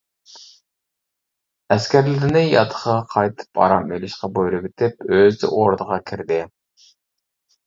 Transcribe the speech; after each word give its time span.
ئەسكەرلىرىنى 1.75 2.41
ياتىقىغا 2.45 2.95
قايتىپ 3.11 3.61
ئارام 3.67 3.93
ئېلىشقا 3.99 4.31
بۇيرۇۋېتىپ 4.39 5.07
ئۆزى 5.11 5.53
ئوردىغا 5.59 6.01
كىردى. 6.11 6.41